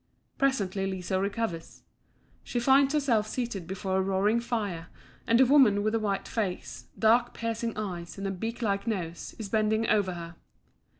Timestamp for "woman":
5.45-5.83